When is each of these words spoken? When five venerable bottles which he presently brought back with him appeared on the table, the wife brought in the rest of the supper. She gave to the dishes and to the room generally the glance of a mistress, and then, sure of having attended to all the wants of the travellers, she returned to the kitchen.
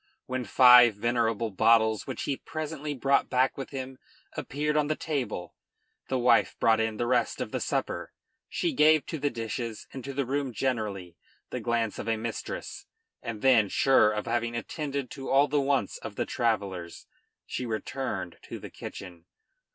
When 0.25 0.45
five 0.45 0.95
venerable 0.95 1.51
bottles 1.51 2.07
which 2.07 2.23
he 2.23 2.35
presently 2.35 2.95
brought 2.95 3.29
back 3.29 3.55
with 3.55 3.69
him 3.69 3.99
appeared 4.33 4.75
on 4.75 4.87
the 4.87 4.95
table, 4.95 5.53
the 6.07 6.17
wife 6.17 6.55
brought 6.59 6.79
in 6.79 6.97
the 6.97 7.05
rest 7.05 7.39
of 7.39 7.51
the 7.51 7.59
supper. 7.59 8.11
She 8.49 8.73
gave 8.73 9.05
to 9.05 9.19
the 9.19 9.29
dishes 9.29 9.85
and 9.93 10.03
to 10.03 10.11
the 10.11 10.25
room 10.25 10.53
generally 10.53 11.17
the 11.51 11.59
glance 11.59 11.99
of 11.99 12.09
a 12.09 12.17
mistress, 12.17 12.87
and 13.21 13.43
then, 13.43 13.69
sure 13.69 14.11
of 14.11 14.25
having 14.25 14.55
attended 14.55 15.11
to 15.11 15.29
all 15.29 15.47
the 15.47 15.61
wants 15.61 15.99
of 15.99 16.15
the 16.15 16.25
travellers, 16.25 17.05
she 17.45 17.67
returned 17.67 18.37
to 18.45 18.57
the 18.57 18.71
kitchen. 18.71 19.25